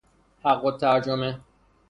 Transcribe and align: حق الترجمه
حق 0.43 0.65
الترجمه 0.65 1.39